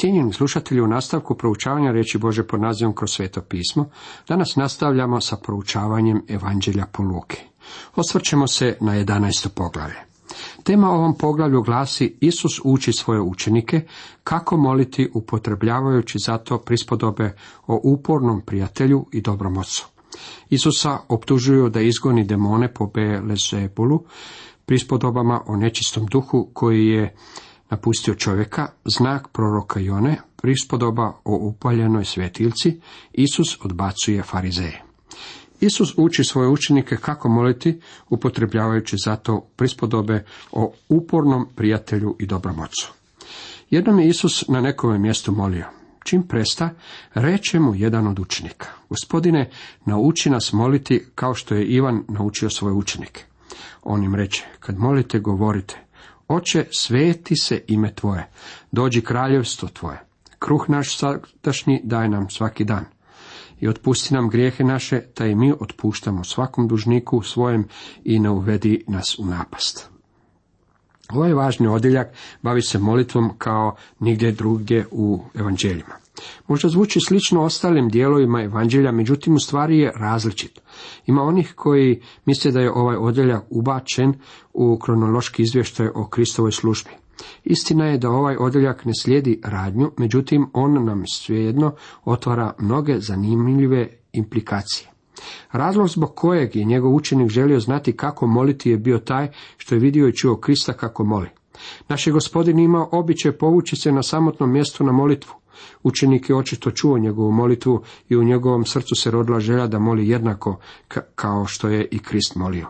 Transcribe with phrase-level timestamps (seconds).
[0.00, 3.88] Cijenjeni slušatelji, u nastavku proučavanja reći Bože pod nazivom kroz sveto pismo,
[4.28, 7.36] danas nastavljamo sa proučavanjem Evanđelja po Luki.
[7.94, 9.48] Osvrćemo se na 11.
[9.48, 9.96] poglavlje.
[10.62, 13.80] Tema ovom poglavlju glasi Isus uči svoje učenike
[14.24, 17.36] kako moliti upotrebljavajući zato prispodobe
[17.66, 19.86] o upornom prijatelju i dobrom ocu.
[20.50, 24.04] Isusa optužuju da izgoni demone po Belezebulu,
[24.66, 27.16] prispodobama o nečistom duhu koji je
[27.70, 32.80] napustio čovjeka, znak proroka Jone, prispodoba o upaljenoj svetilci,
[33.12, 34.82] Isus odbacuje farizeje.
[35.60, 42.92] Isus uči svoje učenike kako moliti, upotrebljavajući zato prispodobe o upornom prijatelju i dobrom ocu.
[43.70, 45.66] Jednom je Isus na nekome mjestu molio.
[46.04, 46.70] Čim presta,
[47.14, 48.68] reče mu jedan od učenika.
[48.90, 49.50] Gospodine,
[49.84, 53.24] nauči nas moliti kao što je Ivan naučio svoje učenike.
[53.82, 55.85] On im reče, kad molite, govorite,
[56.28, 58.28] Oče, sveti se ime Tvoje,
[58.72, 60.00] dođi kraljevstvo Tvoje.
[60.38, 62.84] Kruh naš sadašnji daj nam svaki dan.
[63.60, 67.68] I otpusti nam grijehe naše, da i mi otpuštamo svakom dužniku svojem
[68.04, 69.90] i ne uvedi nas u napast.
[71.10, 72.08] Ovaj važni odjeljak
[72.42, 76.05] bavi se molitvom kao nigdje drugdje u evanđeljima.
[76.48, 80.60] Možda zvuči slično ostalim dijelovima evanđelja, međutim u stvari je različit.
[81.06, 84.14] Ima onih koji misle da je ovaj odjeljak ubačen
[84.52, 86.90] u kronološki izvještaj o Kristovoj službi.
[87.44, 93.88] Istina je da ovaj odjeljak ne slijedi radnju, međutim on nam svejedno otvara mnoge zanimljive
[94.12, 94.90] implikacije.
[95.52, 99.78] Razlog zbog kojeg je njegov učenik želio znati kako moliti je bio taj što je
[99.78, 101.28] vidio i čuo Krista kako moli.
[101.88, 105.34] Naš je gospodin imao običaj povući se na samotnom mjestu na molitvu.
[105.82, 110.08] Učenik je očito čuo njegovu molitvu i u njegovom srcu se rodila želja da moli
[110.08, 110.58] jednako
[111.14, 112.66] kao što je i Krist molio.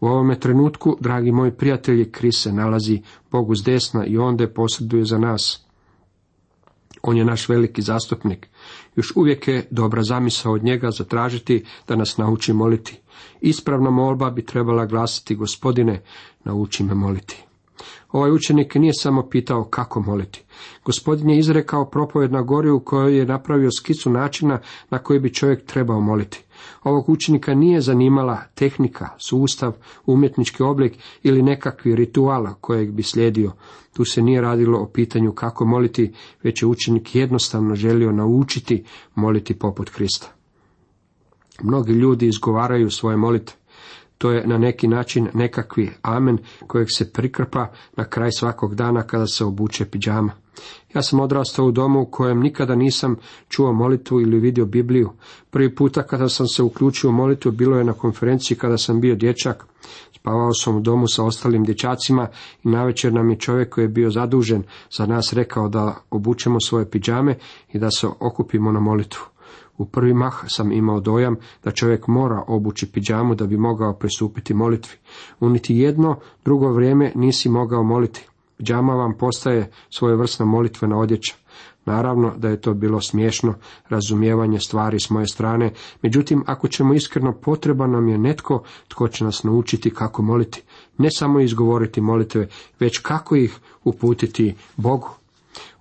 [0.00, 5.04] U ovome trenutku, dragi moji prijatelji, Krist se nalazi Bogu s desna i onda posreduje
[5.04, 5.66] za nas.
[7.02, 8.48] On je naš veliki zastupnik.
[8.96, 13.00] Još uvijek je dobra zamisao od njega zatražiti da nas nauči moliti.
[13.40, 16.02] Ispravna molba bi trebala glasiti, gospodine,
[16.44, 17.44] nauči me moliti.
[18.12, 20.44] Ovaj učenik nije samo pitao kako moliti.
[20.84, 25.34] Gospodin je izrekao propoved na gori u kojoj je napravio skicu načina na koji bi
[25.34, 26.44] čovjek trebao moliti.
[26.82, 29.72] Ovog učenika nije zanimala tehnika, sustav,
[30.06, 30.92] umjetnički oblik
[31.22, 33.52] ili nekakvi rituala kojeg bi slijedio.
[33.92, 36.12] Tu se nije radilo o pitanju kako moliti,
[36.42, 38.84] već je učenik jednostavno želio naučiti
[39.14, 40.26] moliti poput Krista.
[41.62, 43.56] Mnogi ljudi izgovaraju svoje molitve.
[44.18, 49.26] To je na neki način nekakvi amen kojeg se prikrpa na kraj svakog dana kada
[49.26, 50.32] se obuče pidžama.
[50.94, 53.16] Ja sam odrastao u domu u kojem nikada nisam
[53.48, 55.10] čuo molitvu ili vidio Bibliju.
[55.50, 59.14] Prvi puta kada sam se uključio u molitvu bilo je na konferenciji kada sam bio
[59.14, 59.66] dječak.
[60.14, 62.28] Spavao sam u domu sa ostalim dječacima
[62.64, 66.90] i navečer nam je čovjek koji je bio zadužen za nas rekao da obučemo svoje
[66.90, 67.38] pidžame
[67.72, 69.22] i da se okupimo na molitvu.
[69.78, 74.54] U prvi mah sam imao dojam da čovjek mora obući pidžamu da bi mogao pristupiti
[74.54, 74.96] molitvi.
[75.40, 78.28] U niti jedno drugo vrijeme nisi mogao moliti.
[78.62, 81.34] Pidžama vam postaje svojevrsna molitvena odjeća.
[81.84, 83.54] Naravno da je to bilo smiješno
[83.88, 89.24] razumijevanje stvari s moje strane, međutim ako ćemo iskreno potreba nam je netko tko će
[89.24, 90.62] nas naučiti kako moliti.
[90.98, 92.48] Ne samo izgovoriti molitve,
[92.80, 95.10] već kako ih uputiti Bogu.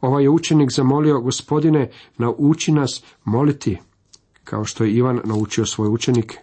[0.01, 3.77] Ovaj je učenik zamolio, gospodine, nauči nas moliti,
[4.43, 6.37] kao što je Ivan naučio svoje učenike.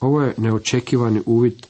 [0.00, 1.66] Ovo je neočekivani uvid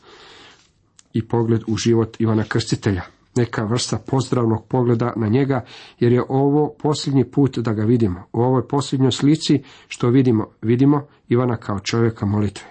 [1.13, 3.14] i pogled u život Ivana Krstitelja.
[3.37, 5.65] Neka vrsta pozdravnog pogleda na njega,
[5.99, 8.23] jer je ovo posljednji put da ga vidimo.
[8.33, 12.67] U ovoj posljednjoj slici što vidimo, vidimo Ivana kao čovjeka molitve.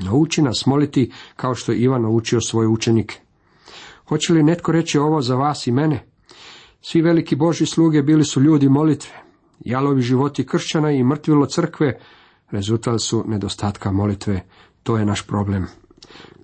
[0.00, 3.20] Nauči nas moliti kao što je Ivan naučio svoje učenike.
[4.08, 6.06] Hoće li netko reći ovo za vas i mene?
[6.80, 9.12] Svi veliki Boži sluge bili su ljudi molitve.
[9.60, 11.98] Jalovi životi kršćana i mrtvilo crkve
[12.50, 14.40] rezultat su nedostatka molitve.
[14.82, 15.66] To je naš problem.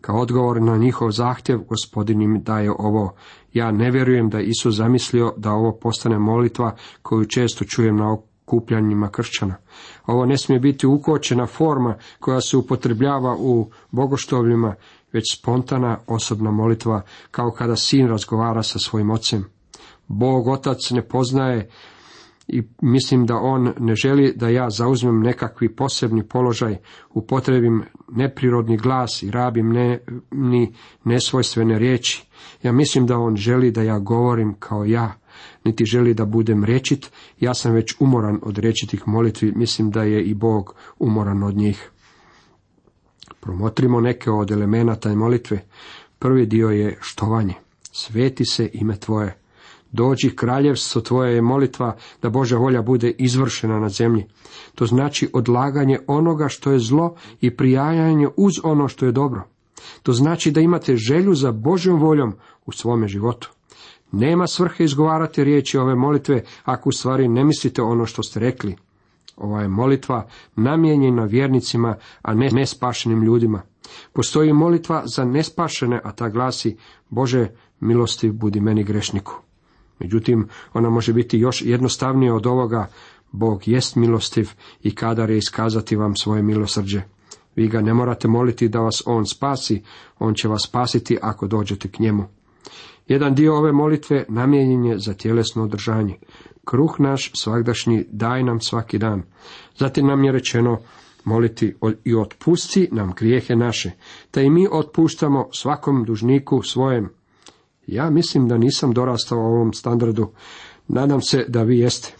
[0.00, 3.14] Kao odgovor na njihov zahtjev, gospodin im daje ovo.
[3.52, 9.10] Ja ne vjerujem da Isus zamislio da ovo postane molitva koju često čujem na okupljanjima
[9.10, 9.54] kršćana.
[10.06, 14.74] Ovo ne smije biti ukočena forma koja se upotrebljava u bogoštovljima,
[15.12, 19.44] već spontana osobna molitva, kao kada sin razgovara sa svojim ocem.
[20.08, 21.70] Bog otac ne poznaje
[22.48, 26.76] i mislim da on ne želi da ja zauzmem nekakvi posebni položaj,
[27.10, 29.98] upotrebim neprirodni glas i rabim ne,
[30.30, 30.74] ni
[31.04, 32.26] nesvojstvene riječi.
[32.62, 35.12] Ja mislim da on želi da ja govorim kao ja,
[35.64, 37.10] niti želi da budem rečit,
[37.40, 41.90] ja sam već umoran od rečitih molitvi, mislim da je i Bog umoran od njih.
[43.40, 45.64] Promotrimo neke od elemenata molitve.
[46.18, 47.54] Prvi dio je štovanje.
[47.92, 49.47] Sveti se ime tvoje.
[49.92, 54.26] Dođi kraljevstvo tvoje je molitva da Božja volja bude izvršena na zemlji.
[54.74, 59.42] To znači odlaganje onoga što je zlo i prijajanje uz ono što je dobro.
[60.02, 62.32] To znači da imate želju za Božjom voljom
[62.66, 63.50] u svome životu.
[64.12, 68.76] Nema svrhe izgovarati riječi ove molitve ako u stvari ne mislite ono što ste rekli.
[69.36, 70.26] Ova je molitva
[70.56, 73.62] namijenjena vjernicima, a ne nespašenim ljudima.
[74.12, 76.76] Postoji molitva za nespašene, a ta glasi
[77.08, 77.48] Bože,
[77.80, 79.47] milosti budi meni grešniku.
[80.00, 82.88] Međutim, ona može biti još jednostavnija od ovoga.
[83.32, 84.50] Bog jest milostiv
[84.82, 87.02] i kadar je iskazati vam svoje milosrđe.
[87.56, 89.82] Vi ga ne morate moliti da vas on spasi,
[90.18, 92.24] on će vas spasiti ako dođete k njemu.
[93.08, 96.16] Jedan dio ove molitve namijenjen je za tjelesno održanje.
[96.64, 99.22] Kruh naš svakdašnji daj nam svaki dan.
[99.76, 100.78] Zatim nam je rečeno
[101.24, 101.74] moliti
[102.04, 103.90] i otpusti nam grijehe naše,
[104.30, 107.08] te i mi otpuštamo svakom dužniku svojem.
[107.88, 110.30] Ja mislim da nisam dorastao ovom standardu,
[110.88, 112.14] nadam se da vi jeste.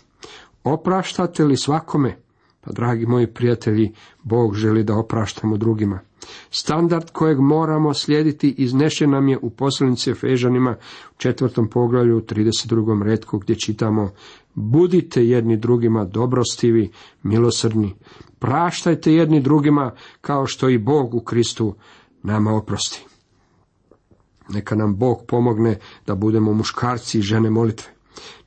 [0.65, 2.17] Opraštate li svakome?
[2.61, 3.93] Pa, dragi moji prijatelji,
[4.23, 6.01] Bog želi da opraštamo drugima.
[6.51, 10.77] Standard kojeg moramo slijediti iznešen nam je u poslanici Efežanima
[11.11, 13.03] u četvrtom poglavlju u 32.
[13.03, 14.11] redku gdje čitamo
[14.55, 16.91] Budite jedni drugima dobrostivi,
[17.23, 17.95] milosrdni.
[18.39, 21.75] Praštajte jedni drugima kao što i Bog u Kristu
[22.23, 23.08] nama oprosti.
[24.49, 27.93] Neka nam Bog pomogne da budemo muškarci i žene molitve.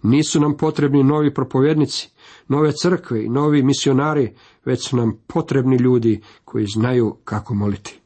[0.03, 2.09] Nisu nam potrebni novi propovjednici,
[2.47, 4.33] nove crkve i novi misionari,
[4.65, 8.01] već su nam potrebni ljudi koji znaju kako moliti.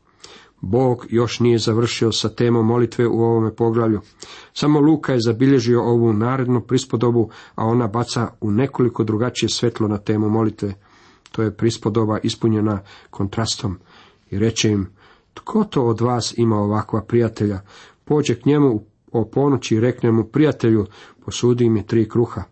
[0.62, 4.02] Bog još nije završio sa temom molitve u ovome poglavlju.
[4.54, 9.98] Samo Luka je zabilježio ovu narednu prispodobu, a ona baca u nekoliko drugačije svetlo na
[9.98, 10.74] temu molitve.
[11.32, 13.78] To je prispodoba ispunjena kontrastom
[14.32, 14.88] i reče im,
[15.36, 17.62] tko to od vas ima ovakva prijatelja?
[18.06, 20.86] Pođe k njemu o ponoći i rekne mu, prijatelju,
[21.26, 22.44] posudi mi tri kruha.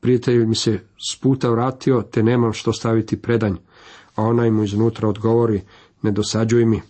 [0.00, 0.80] Prijatelj mi se
[1.10, 3.54] s puta vratio, te nemam što staviti predanj.
[4.14, 5.62] A onaj mu iznutra odgovori,
[6.02, 6.82] ne dosađuj mi.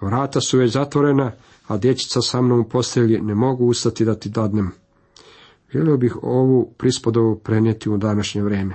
[0.00, 1.32] Vrata su već zatvorena,
[1.66, 4.70] a dječica sa mnom u postelji ne mogu ustati da ti dadnem.
[5.72, 8.74] Želio bih ovu prispodovu prenijeti u današnje vrijeme.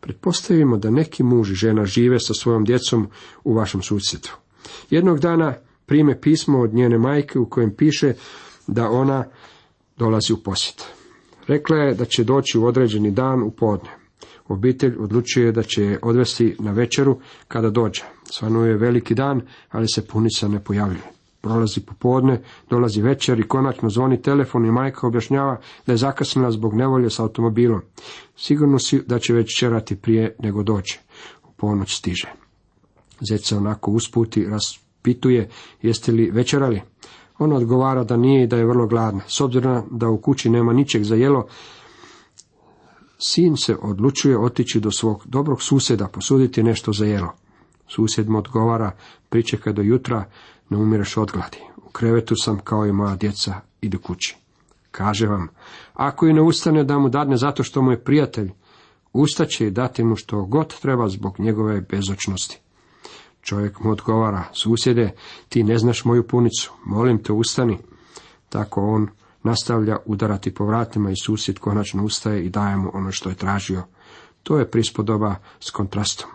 [0.00, 3.08] Pretpostavimo da neki muž i žena žive sa svojom djecom
[3.44, 4.45] u vašem susjedstvu.
[4.90, 5.54] Jednog dana
[5.86, 8.12] prime pismo od njene majke u kojem piše
[8.66, 9.24] da ona
[9.96, 10.84] dolazi u posjet.
[11.46, 13.90] Rekla je da će doći u određeni dan u podne.
[14.48, 17.18] Obitelj odlučuje da će je odvesti na večeru
[17.48, 18.02] kada dođe.
[18.24, 19.40] Svanuje je veliki dan,
[19.70, 21.02] ali se punica ne pojavljuje.
[21.40, 26.74] Prolazi popodne, dolazi večer i konačno zvoni telefon i majka objašnjava da je zakasnila zbog
[26.74, 27.80] nevolje s automobilom.
[28.36, 30.98] Sigurno si da će već čerati prije nego dođe.
[31.44, 32.45] U ponoć stiže.
[33.20, 35.48] Zec se onako usputi, raspituje
[35.82, 36.82] jeste li večerali.
[37.38, 39.20] Ona odgovara da nije i da je vrlo gladna.
[39.28, 41.46] S obzirom da u kući nema ničeg za jelo,
[43.18, 47.32] sin se odlučuje otići do svog dobrog susjeda, posuditi nešto za jelo.
[47.88, 48.90] Susjed mu odgovara,
[49.28, 50.24] pričekaj do jutra,
[50.70, 51.58] ne umireš od gladi.
[51.76, 54.36] U krevetu sam kao i moja djeca, idu kući.
[54.90, 55.48] Kaže vam,
[55.94, 58.50] ako i ne ustane da mu dadne zato što mu je prijatelj,
[59.12, 62.60] ustaće i dati mu što god treba zbog njegove bezočnosti.
[63.46, 65.12] Čovjek mu odgovara, susjede,
[65.48, 67.78] ti ne znaš moju punicu, molim te ustani.
[68.48, 69.08] Tako on
[69.42, 73.82] nastavlja udarati po vratima i susjed konačno ustaje i daje mu ono što je tražio.
[74.42, 76.30] To je prispodoba s kontrastom.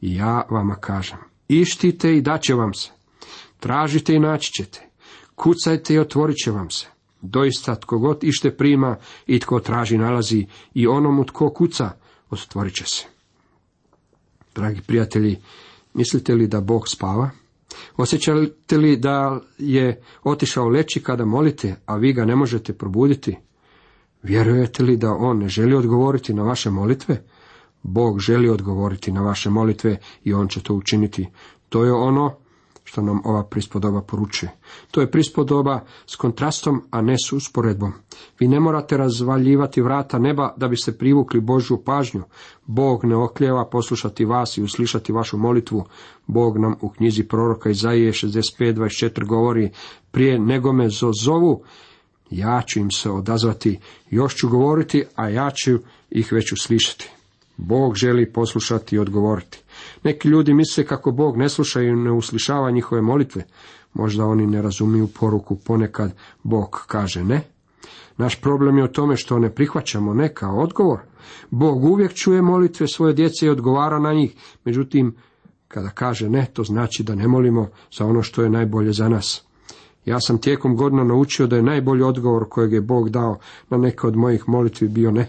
[0.00, 1.18] I ja vama kažem,
[1.48, 2.90] ištite i daće vam se.
[3.60, 4.88] Tražite i naći ćete.
[5.34, 6.86] Kucajte i otvorit će vam se.
[7.20, 8.96] Doista, tko god ište prima
[9.26, 11.90] i tko traži nalazi i onomu tko kuca,
[12.30, 13.04] otvorit će se.
[14.54, 15.38] Dragi prijatelji,
[15.94, 17.30] mislite li da Bog spava?
[17.96, 23.36] Osjećate li da je otišao leći kada molite, a vi ga ne možete probuditi?
[24.22, 27.22] Vjerujete li da on ne želi odgovoriti na vaše molitve?
[27.82, 31.28] Bog želi odgovoriti na vaše molitve i on će to učiniti.
[31.68, 32.36] To je ono
[32.84, 34.52] što nam ova prispodoba poručuje.
[34.90, 37.92] To je prispodoba s kontrastom, a ne s usporedbom.
[38.40, 42.22] Vi ne morate razvaljivati vrata neba da biste privukli Božju pažnju.
[42.66, 45.84] Bog ne okljeva poslušati vas i uslišati vašu molitvu.
[46.26, 49.70] Bog nam u knjizi proroka Izaije 65.24 govori,
[50.10, 50.88] prije nego me
[51.24, 51.62] zovu,
[52.30, 53.78] ja ću im se odazvati,
[54.10, 55.78] još ću govoriti, a ja ću
[56.10, 57.10] ih već uslišati.
[57.56, 59.63] Bog želi poslušati i odgovoriti.
[60.04, 63.44] Neki ljudi misle kako Bog ne sluša i ne uslišava njihove molitve.
[63.94, 67.40] Možda oni ne razumiju poruku ponekad Bog kaže ne.
[68.16, 71.00] Naš problem je u tome što ne prihvaćamo ne kao odgovor.
[71.50, 74.34] Bog uvijek čuje molitve svoje djece i odgovara na njih.
[74.64, 75.14] Međutim,
[75.68, 77.68] kada kaže ne, to znači da ne molimo
[77.98, 79.44] za ono što je najbolje za nas.
[80.04, 83.38] Ja sam tijekom godina naučio da je najbolji odgovor kojeg je Bog dao
[83.70, 85.28] na neke od mojih molitvi bio ne.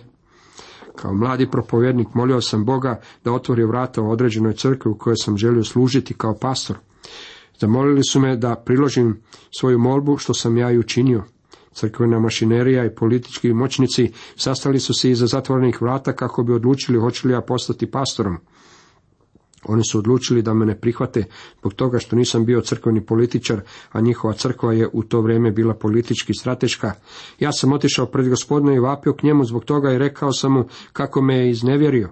[0.96, 5.38] Kao mladi propovjednik molio sam Boga da otvori vrata u određenoj crkvi u kojoj sam
[5.38, 6.78] želio služiti kao pastor.
[7.60, 9.22] Zamolili su me da priložim
[9.60, 11.24] svoju molbu, što sam ja i učinio.
[11.74, 17.28] Crkvena mašinerija i politički moćnici sastali su se iza zatvorenih vrata kako bi odlučili hoće
[17.28, 18.38] li ja postati pastorom.
[19.68, 21.24] Oni su odlučili da me ne prihvate
[21.60, 25.74] zbog toga što nisam bio crkveni političar, a njihova crkva je u to vrijeme bila
[25.74, 26.92] politički strateška.
[27.40, 30.66] Ja sam otišao pred gospodina i vapio k njemu zbog toga i rekao sam mu
[30.94, 32.12] kako me je iznevjerio.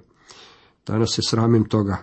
[0.88, 1.98] Danas se sramim toga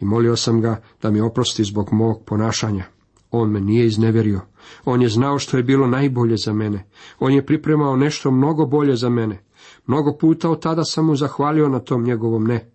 [0.00, 2.84] i molio sam ga da mi oprosti zbog mog ponašanja.
[3.30, 4.40] On me nije iznevjerio.
[4.84, 6.86] On je znao što je bilo najbolje za mene.
[7.18, 9.44] On je pripremao nešto mnogo bolje za mene.
[9.86, 12.73] Mnogo puta od tada sam mu zahvalio na tom njegovom ne.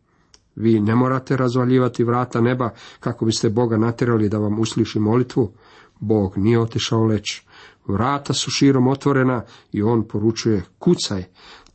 [0.60, 5.51] Vi ne morate razvaljivati vrata neba kako biste Boga natjerali da vam usliši molitvu.
[6.00, 7.42] Bog nije otišao leć.
[7.88, 11.24] Vrata su širom otvorena i on poručuje kucaj,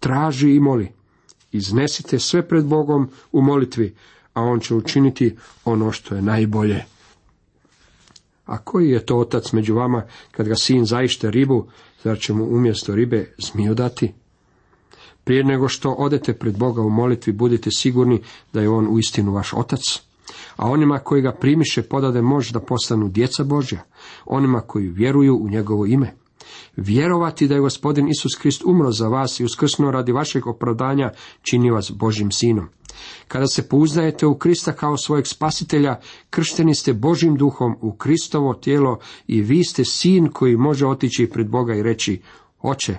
[0.00, 0.92] traži i moli.
[1.52, 3.94] Iznesite sve pred Bogom u molitvi,
[4.34, 6.84] a on će učiniti ono što je najbolje.
[8.44, 11.66] A koji je to otac među vama kad ga sin zaište ribu,
[12.02, 14.12] zar će mu umjesto ribe zmiju dati?
[15.24, 18.20] Prije nego što odete pred Boga u molitvi, budite sigurni
[18.52, 19.80] da je On uistinu vaš otac.
[20.56, 23.82] A onima koji ga primiše podade moć da postanu djeca Božja,
[24.26, 26.14] onima koji vjeruju u njegovo ime.
[26.76, 31.10] Vjerovati da je gospodin Isus Krist umro za vas i uskrsnuo radi vašeg opravdanja
[31.42, 32.68] čini vas Božim sinom.
[33.28, 36.00] Kada se pouzdajete u Krista kao svojeg spasitelja,
[36.30, 41.48] kršteni ste Božim duhom u Kristovo tijelo i vi ste sin koji može otići pred
[41.48, 42.22] Boga i reći,
[42.62, 42.96] oče,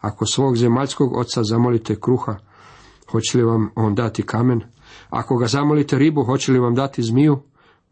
[0.00, 2.36] ako svog zemaljskog oca zamolite kruha,
[3.10, 4.60] hoće li vam on dati kamen?
[5.10, 7.42] Ako ga zamolite ribu, hoće li vam dati zmiju?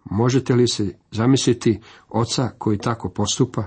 [0.04, 3.64] Možete li se zamisliti oca koji tako postupa?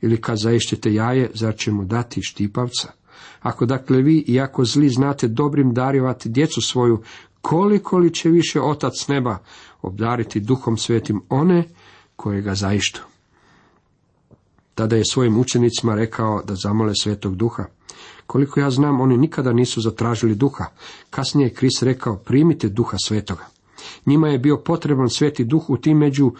[0.00, 2.92] Ili kad zaišćete jaje, zar će mu dati štipavca?
[3.40, 7.02] Ako dakle vi, iako zli, znate dobrim darivati djecu svoju,
[7.40, 9.38] koliko li će više otac neba
[9.82, 11.64] obdariti duhom svetim one
[12.16, 13.02] koje ga zaištu?
[14.76, 17.64] Tada je svojim učenicima rekao da zamole svetog duha.
[18.26, 20.64] Koliko ja znam, oni nikada nisu zatražili duha.
[21.10, 23.44] Kasnije je Kris rekao, primite duha svetoga.
[24.06, 26.32] Njima je bio potreban sveti duh u tim među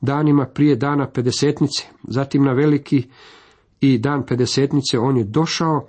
[0.00, 1.86] danima prije dana pedesetnice.
[2.08, 3.06] Zatim na veliki
[3.80, 5.86] i dan pedesetnice on je došao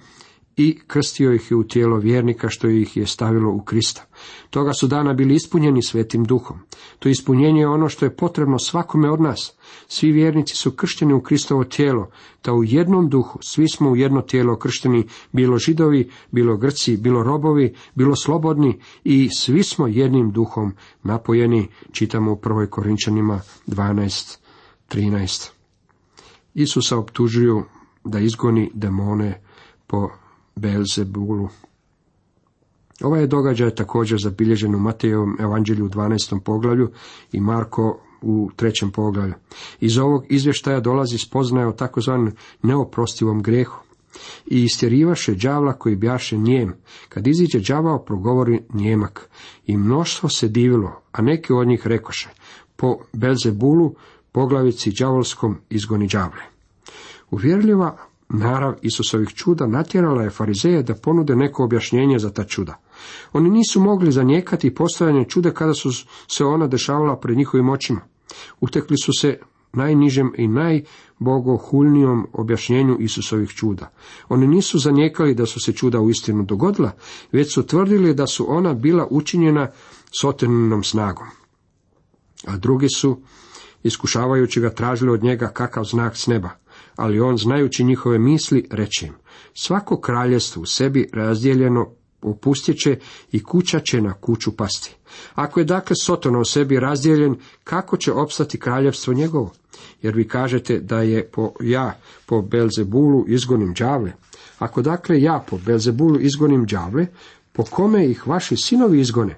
[0.57, 4.05] i krstio ih je u tijelo vjernika što ih je stavilo u Krista.
[4.49, 6.59] Toga su dana bili ispunjeni svetim duhom.
[6.99, 9.53] To ispunjenje je ono što je potrebno svakome od nas.
[9.87, 12.09] Svi vjernici su kršteni u Kristovo tijelo,
[12.43, 17.23] da u jednom duhu, svi smo u jedno tijelo kršteni, bilo židovi, bilo grci, bilo
[17.23, 25.49] robovi, bilo slobodni i svi smo jednim duhom napojeni, čitamo u prvoj Korinčanima 12.13.
[26.53, 27.63] Isusa optužuju
[28.03, 29.41] da izgoni demone
[29.87, 30.09] po
[30.55, 31.49] Belzebulu.
[33.03, 36.39] Ovaj je događaj također zabilježen u Matejevom evanđelju u 12.
[36.39, 36.91] poglavlju
[37.31, 39.33] i Marko u trećem poglavlju.
[39.79, 42.31] Iz ovog izvještaja dolazi spoznaje o takozvanom
[42.63, 43.81] neoprostivom grehu.
[44.45, 46.73] I istjerivaše đavla koji bjaše njem.
[47.09, 49.29] Kad iziđe đavao, progovori njemak.
[49.65, 52.29] I mnoštvo se divilo, a neki od njih rekoše,
[52.75, 53.95] po Belzebulu,
[54.31, 56.41] poglavici đavolskom izgoni đavle.
[57.31, 57.97] Uvjerljiva
[58.33, 62.77] Narav Isusovih čuda natjerala je farizeje da ponude neko objašnjenje za ta čuda.
[63.33, 65.89] Oni nisu mogli zanijekati postojanje čuda kada su
[66.27, 68.01] se ona dešavala pred njihovim očima.
[68.59, 69.39] Utekli su se
[69.73, 73.91] najnižem i najbogohulnijom objašnjenju Isusovih čuda.
[74.29, 76.91] Oni nisu zanijekali da su se čuda uistinu dogodila,
[77.31, 79.67] već su tvrdili da su ona bila učinjena
[80.21, 81.27] sotenom snagom.
[82.47, 83.21] A drugi su,
[83.83, 86.61] iskušavajući ga, tražili od njega kakav znak s neba
[86.95, 89.13] ali on, znajući njihove misli, reče im,
[89.53, 91.89] svako kraljevstvo u sebi razdijeljeno
[92.21, 92.99] opustjeće
[93.31, 94.95] i kuća će na kuću pasti.
[95.35, 99.51] Ako je dakle Sotona u sebi razdijeljen, kako će opstati kraljevstvo njegovo?
[100.01, 104.13] Jer vi kažete da je po, ja po Belzebulu izgonim đavle.
[104.59, 107.07] Ako dakle ja po Belzebulu izgonim đavle,
[107.53, 109.35] po kome ih vaši sinovi izgone?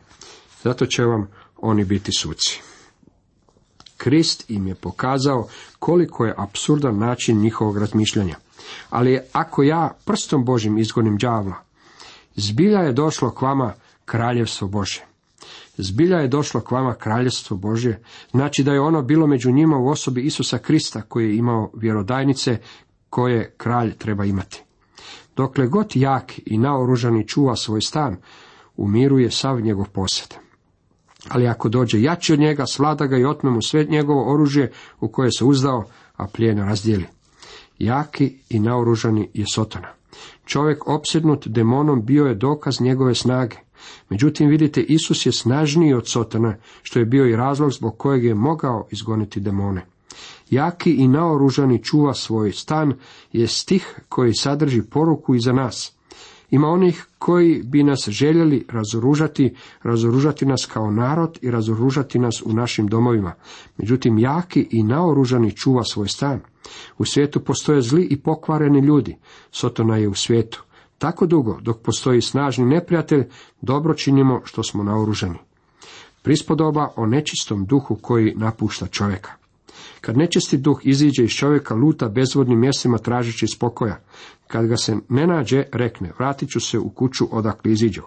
[0.64, 2.62] Zato će vam oni biti suci.
[4.04, 5.48] Krist im je pokazao
[5.80, 8.36] koliko je apsurdan način njihovog razmišljanja.
[8.90, 11.56] Ali ako ja prstom Božim izgonim đavla,
[12.36, 13.74] zbilja je došlo k vama
[14.06, 15.06] kraljevstvo Bože.
[15.78, 19.88] Zbilja je došlo k vama kraljevstvo Božje, znači da je ono bilo među njima u
[19.88, 22.58] osobi Isusa Krista koji je imao vjerodajnice
[23.10, 24.64] koje kralj treba imati.
[25.36, 28.18] Dokle god jak i naoružani čuva svoj stan,
[28.78, 30.43] umiruje sav njegov posjed.
[31.30, 35.08] Ali ako dođe jači od njega, svlada ga i otme mu sve njegovo oružje u
[35.08, 37.06] koje se uzdao, a plijen razdijeli.
[37.80, 39.88] Jaki i naoružani je Sotona.
[40.46, 43.56] Čovjek opsjednut demonom bio je dokaz njegove snage.
[44.10, 48.36] Međutim, vidite, Isus je snažniji od Sotona, što je bio i razlog zbog kojeg je
[48.36, 49.86] mogao izgoniti demone.
[50.50, 52.94] Jaki i naoružani čuva svoj stan
[53.32, 55.93] je stih koji sadrži poruku i za nas.
[56.54, 62.54] Ima onih koji bi nas željeli razoružati, razoružati nas kao narod i razoružati nas u
[62.54, 63.34] našim domovima.
[63.78, 66.40] Međutim, jaki i naoružani čuva svoj stan.
[66.98, 69.16] U svijetu postoje zli i pokvareni ljudi.
[69.52, 70.64] Sotona je u svijetu.
[70.98, 73.28] Tako dugo, dok postoji snažni neprijatelj,
[73.62, 75.38] dobro činimo što smo naoružani.
[76.22, 79.43] Prispodoba o nečistom duhu koji napušta čovjeka.
[80.06, 84.00] Kad nečisti duh iziđe iz čovjeka, luta bezvodnim mjestima tražeći spokoja.
[84.48, 88.02] Kad ga se ne nađe, rekne, vratit ću se u kuću odakle iziđu.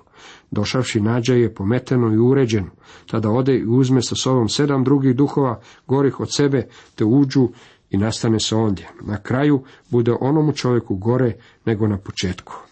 [0.50, 2.70] Došavši nađe je pometenu i uređenu.
[3.10, 7.48] Tada ode i uzme sa sobom sedam drugih duhova, gorih od sebe, te uđu
[7.90, 8.88] i nastane se ondje.
[9.00, 11.32] Na kraju bude onomu čovjeku gore
[11.64, 12.65] nego na početku.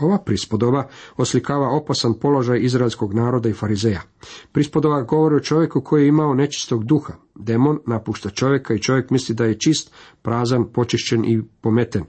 [0.00, 4.02] Ova prispodoba oslikava opasan položaj izraelskog naroda i farizeja.
[4.52, 7.12] Prispodoba govori o čovjeku koji je imao nečistog duha.
[7.34, 12.04] Demon napušta čovjeka i čovjek misli da je čist, prazan, počišćen i pometen.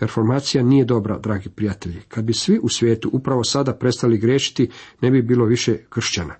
[0.00, 2.00] Reformacija nije dobra, dragi prijatelji.
[2.08, 6.34] Kad bi svi u svijetu upravo sada prestali griješiti, ne bi bilo više kršćana.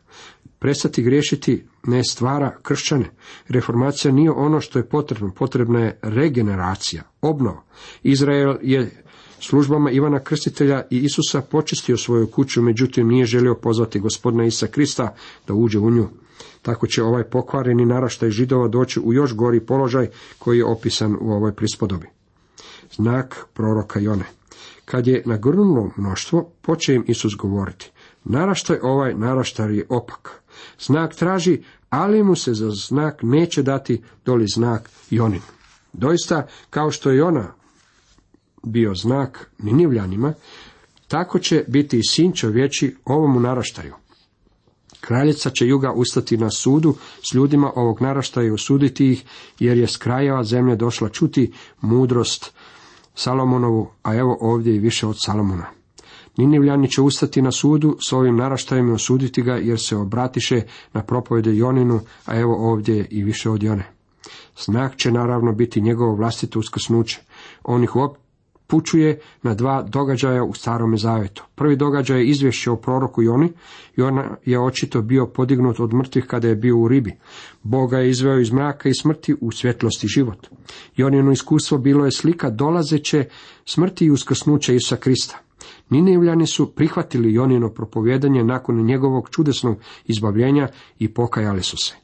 [0.65, 3.11] Prestati griješiti ne stvara kršćane.
[3.49, 5.31] Reformacija nije ono što je potrebno.
[5.31, 7.63] Potrebna je regeneracija, obnova.
[8.03, 9.03] Izrael je
[9.41, 15.15] službama Ivana Krstitelja i Isusa počistio svoju kuću, međutim nije želio pozvati gospodina Isa Krista
[15.47, 16.09] da uđe u nju.
[16.63, 21.33] Tako će ovaj pokvareni naraštaj židova doći u još gori položaj koji je opisan u
[21.33, 22.07] ovoj prispodobi.
[22.93, 24.25] Znak proroka Jone.
[24.85, 27.91] Kad je nagrnulo mnoštvo, poče im Isus govoriti.
[28.25, 30.43] Naraštaj ovaj naraštaj je opak.
[30.81, 35.43] Znak traži, ali mu se za znak neće dati doli znak Jonin.
[35.93, 37.55] Doista, kao što je Jona
[38.63, 40.33] bio znak Ninivljanima,
[41.09, 43.95] tako će biti i sin čovječi ovomu naraštaju.
[45.01, 46.95] Kraljica će juga ustati na sudu
[47.31, 49.25] s ljudima ovog naraštaja i osuditi ih,
[49.59, 52.53] jer je s krajeva zemlje došla čuti mudrost
[53.15, 55.84] Salomonovu, a evo ovdje i više od Salomona.
[56.37, 61.03] Ninivljani će ustati na sudu s ovim naraštajem i osuditi ga, jer se obratiše na
[61.03, 63.91] propovede Joninu, a evo ovdje i više od Jone.
[64.65, 67.21] Znak će naravno biti njegovo vlastito uskrsnuće.
[67.65, 67.91] On ih
[68.67, 71.45] pučuje na dva događaja u starome zavetu.
[71.55, 73.53] Prvi događaj je izvješće o proroku Joni
[73.97, 77.15] i on je očito bio podignut od mrtvih kada je bio u ribi.
[77.63, 80.47] Boga je izveo iz mraka i smrti u svjetlosti život.
[80.97, 83.25] Jonino iskustvo bilo je slika dolazeće
[83.65, 85.44] smrti i uskrsnuće Isa Krista.
[85.91, 91.95] Ninevljani su prihvatili Jonino propovjedanje nakon njegovog čudesnog izbavljenja i pokajali su se.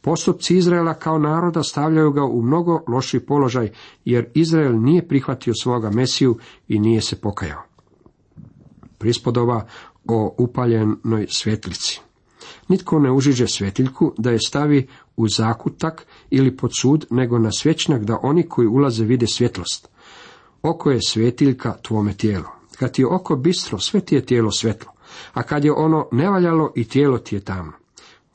[0.00, 3.70] Postupci Izraela kao naroda stavljaju ga u mnogo loši položaj,
[4.04, 7.62] jer Izrael nije prihvatio svoga Mesiju i nije se pokajao.
[8.98, 9.66] Prispodova
[10.08, 12.00] o upaljenoj svjetlici.
[12.68, 18.04] Nitko ne užiže svjetiljku da je stavi u zakutak ili pod sud, nego na svečnak
[18.04, 19.88] da oni koji ulaze vide svjetlost.
[20.62, 22.57] Oko je svjetiljka tvome tijelo.
[22.78, 24.92] Kad ti je oko bistro, sve ti je tijelo svetlo,
[25.32, 27.72] a kad je ono nevaljalo i tijelo ti je tamno.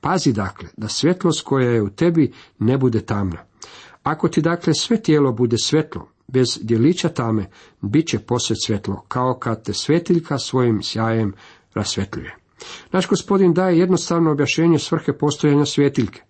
[0.01, 3.43] Pazi dakle, da svjetlost koja je u tebi ne bude tamna.
[4.03, 7.49] Ako ti dakle sve tijelo bude svetlo, bez djelića tame,
[7.81, 11.33] bit će posve svjetlo, kao kad te svetiljka svojim sjajem
[11.73, 12.35] rasvetljuje.
[12.91, 16.21] Naš gospodin daje jednostavno objašnjenje svrhe postojanja svjetiljke.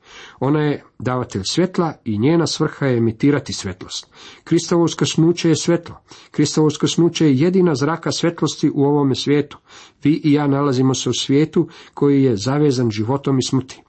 [0.46, 4.08] Ona je davatelj svjetla i njena svrha je emitirati svjetlost.
[4.44, 5.96] Kristovo uskrsnuće je svjetlo.
[6.32, 9.58] Kristovo uskrsnuće je jedina zraka svjetlosti u ovome svijetu.
[10.04, 13.82] Vi i ja nalazimo se u svijetu koji je zavezan životom i smrti.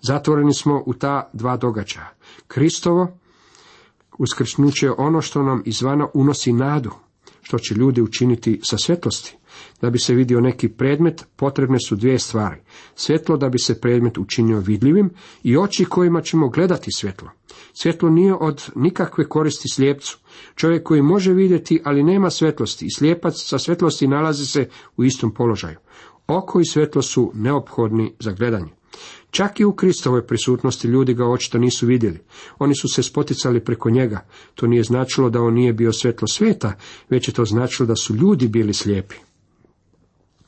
[0.00, 2.10] Zatvoreni smo u ta dva događaja.
[2.46, 3.18] Kristovo
[4.18, 6.90] uskrsnuće je ono što nam izvana unosi nadu,
[7.42, 9.36] što će ljudi učiniti sa svjetlosti.
[9.80, 12.60] Da bi se vidio neki predmet, potrebne su dvije stvari.
[12.94, 15.10] Svjetlo da bi se predmet učinio vidljivim
[15.42, 17.30] i oči kojima ćemo gledati svjetlo.
[17.72, 20.18] Svjetlo nije od nikakve koristi slijepcu.
[20.54, 25.34] Čovjek koji može vidjeti, ali nema svjetlosti i slijepac sa svjetlosti nalazi se u istom
[25.34, 25.78] položaju.
[26.26, 28.72] Oko i svjetlo su neophodni za gledanje.
[29.30, 32.18] Čak i u Kristovoj prisutnosti ljudi ga očito nisu vidjeli.
[32.58, 34.26] Oni su se spoticali preko njega.
[34.54, 36.72] To nije značilo da on nije bio svjetlo svijeta,
[37.10, 39.14] već je to značilo da su ljudi bili slijepi.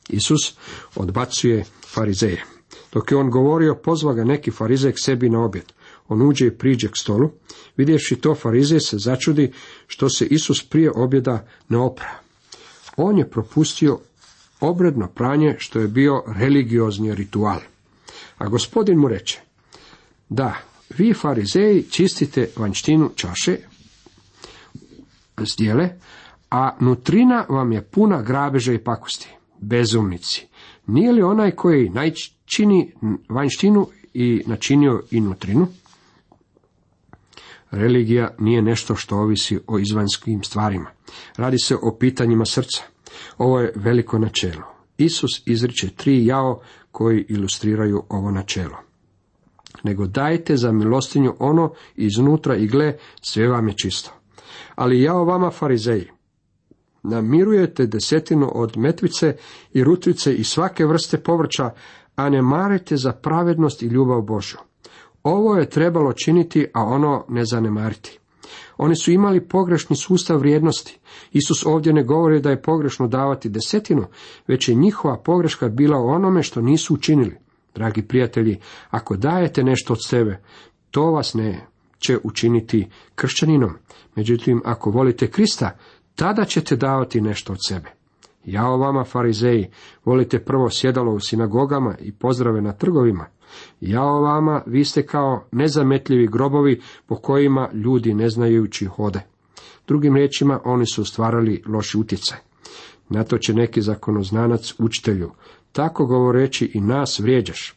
[0.09, 0.57] Isus
[0.95, 2.43] odbacuje farizeje.
[2.93, 5.73] Dok je on govorio, pozva ga neki farizej k sebi na objed.
[6.07, 7.31] On uđe i priđe k stolu.
[7.77, 9.51] Vidjevši to, farizej se začudi
[9.87, 12.19] što se Isus prije objeda ne opra.
[12.97, 13.99] On je propustio
[14.59, 17.59] obredno pranje što je bio religiozni ritual.
[18.37, 19.39] A gospodin mu reče,
[20.29, 20.55] da,
[20.97, 23.57] vi farizeji čistite vanjštinu čaše,
[25.37, 25.89] zdjele,
[26.51, 29.29] a nutrina vam je puna grabeža i pakosti.
[29.67, 30.47] Bezumnici.
[30.87, 32.93] Nije li onaj koji najčini
[33.29, 35.67] vanjštinu i načinio i nutrinu?
[37.71, 40.89] Religija nije nešto što ovisi o izvanjskim stvarima.
[41.37, 42.83] Radi se o pitanjima srca.
[43.37, 44.63] Ovo je veliko načelo.
[44.97, 48.77] Isus izriče tri jao koji ilustriraju ovo načelo.
[49.83, 54.11] Nego dajte za milostinju ono iznutra i gle, sve vam je čisto.
[54.75, 56.09] Ali jao vama farizeji,
[57.09, 59.35] namirujete desetinu od metvice
[59.73, 61.69] i rutvice i svake vrste povrća,
[62.15, 64.57] a ne marite za pravednost i ljubav Božju.
[65.23, 68.19] Ovo je trebalo činiti, a ono ne zanemariti.
[68.77, 70.99] Oni su imali pogrešni sustav vrijednosti.
[71.31, 74.05] Isus ovdje ne govori da je pogrešno davati desetinu,
[74.47, 77.35] već je njihova pogreška bila u onome što nisu učinili.
[77.75, 80.41] Dragi prijatelji, ako dajete nešto od sebe,
[80.91, 81.67] to vas ne
[81.99, 83.73] će učiniti kršćaninom.
[84.15, 85.77] Međutim, ako volite Krista,
[86.15, 87.89] tada ćete davati nešto od sebe.
[88.45, 89.67] Jao vama, farizeji,
[90.05, 93.25] volite prvo sjedalo u sinagogama i pozdrave na trgovima.
[93.81, 99.21] Jao vama, vi ste kao nezametljivi grobovi po kojima ljudi ne znajući hode.
[99.87, 102.37] Drugim riječima, oni su stvarali loši utjecaj.
[103.09, 105.31] Na to će neki zakonoznanac učitelju,
[105.71, 107.75] tako govoreći i nas vrijeđaš.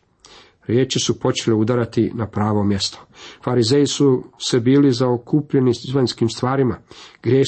[0.67, 2.99] Riječi su počele udarati na pravo mjesto.
[3.45, 6.79] Farizeji su se bili zaokupljeni izvanskim stvarima.
[7.23, 7.47] Grijeh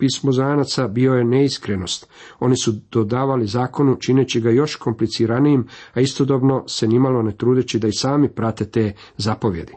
[0.00, 2.08] pismozanaca bio je neiskrenost.
[2.40, 7.88] Oni su dodavali zakonu čineći ga još kompliciranijim, a istodobno se nimalo ne trudeći da
[7.88, 9.72] i sami prate te zapovjedi.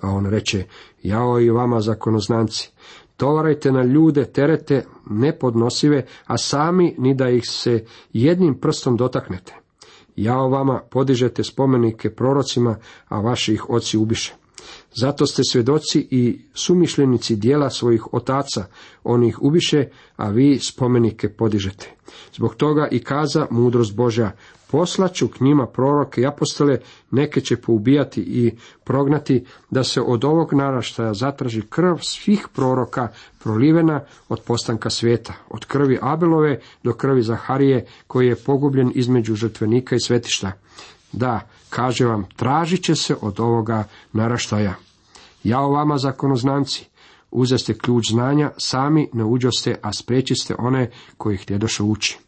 [0.00, 0.64] A on reče,
[1.02, 2.70] jao i vama zakonoznanci,
[3.16, 9.54] tovarajte na ljude terete nepodnosive, a sami ni da ih se jednim prstom dotaknete.
[10.16, 12.76] Jao vama podižete spomenike prorocima,
[13.08, 14.34] a vaši ih oci ubiše.
[15.00, 18.64] Zato ste svjedoci i sumišljenici dijela svojih otaca,
[19.04, 21.90] oni ih ubiše, a vi spomenike podižete.
[22.34, 24.32] Zbog toga i kaza mudrost Božja,
[24.70, 26.78] poslaću k njima proroke i apostole,
[27.10, 28.52] neke će poubijati i
[28.84, 33.08] prognati, da se od ovog naraštaja zatraži krv svih proroka
[33.42, 39.96] prolivena od postanka svijeta, od krvi Abelove do krvi Zaharije, koji je pogubljen između žrtvenika
[39.96, 40.52] i svetišta.
[41.12, 41.40] Da,
[41.74, 44.74] kaže vam, tražit će se od ovoga naraštaja.
[45.44, 46.86] Jao vama zakonoznanci,
[47.30, 52.18] uzeste ključ znanja, sami ne uđoste, a spriječiste one koji htjedoše ući.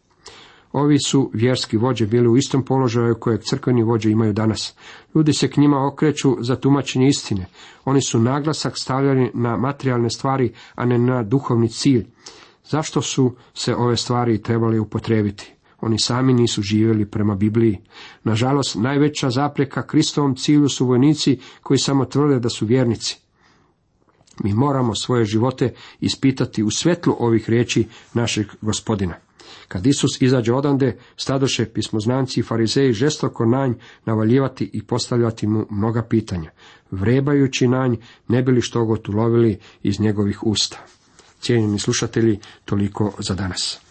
[0.73, 4.75] Ovi su vjerski vođe bili u istom položaju kojeg crkveni vođe imaju danas.
[5.15, 7.47] Ljudi se k njima okreću za tumačenje istine.
[7.85, 12.07] Oni su naglasak stavljani na materijalne stvari, a ne na duhovni cilj.
[12.65, 15.56] Zašto su se ove stvari trebali upotrebiti?
[15.81, 17.79] Oni sami nisu živjeli prema Bibliji.
[18.25, 23.19] Nažalost, najveća zapreka Kristovom cilju su vojnici koji samo tvrde da su vjernici.
[24.45, 29.15] Mi moramo svoje živote ispitati u svetlu ovih riječi našeg gospodina.
[29.69, 33.73] Kad Isus izađe odande, stadoše pismoznanci i farizeji žestoko nanj
[34.05, 36.51] navaljivati i postavljati mu mnoga pitanja,
[36.91, 37.97] vrebajući nanj
[38.29, 40.79] ne bili što god ulovili iz njegovih usta.
[41.41, 43.86] Cijenjeni slušatelji, toliko za danas.